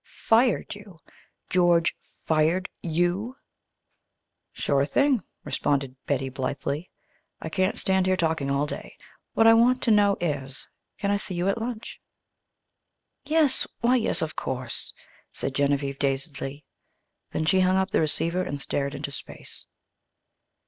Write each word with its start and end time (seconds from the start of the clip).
"Fired 0.03 0.73
you! 0.73 0.97
George 1.47 1.95
fired 2.25 2.67
you?" 2.81 3.37
"Sure 4.51 4.83
thing," 4.83 5.21
responded 5.43 5.95
Betty 6.07 6.27
blithely. 6.27 6.89
"I 7.39 7.49
can't 7.49 7.77
stand 7.77 8.07
here 8.07 8.17
talking 8.17 8.49
all 8.49 8.65
day. 8.65 8.97
What 9.33 9.45
I 9.45 9.53
want 9.53 9.79
to 9.83 9.91
know 9.91 10.17
is, 10.19 10.67
can 10.97 11.11
I 11.11 11.17
see 11.17 11.35
you 11.35 11.47
at 11.49 11.59
lunch?" 11.61 12.01
"Yes 13.25 13.67
why, 13.81 13.95
yes, 13.97 14.23
of 14.23 14.35
course," 14.35 14.91
said 15.31 15.53
Genevieve, 15.53 15.99
dazedly. 15.99 16.65
Then 17.29 17.45
she 17.45 17.59
hung 17.59 17.77
up 17.77 17.91
the 17.91 18.01
receiver 18.01 18.41
and 18.41 18.59
stared 18.59 18.95
into 18.95 19.11
space. 19.11 19.67